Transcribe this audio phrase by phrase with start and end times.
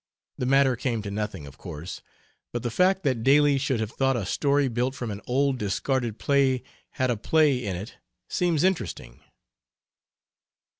[0.39, 2.01] The matter came to nothing, of course,
[2.51, 6.17] but the fact that Daly should have thought a story built from an old discarded
[6.17, 9.19] play had a play in it seems interesting.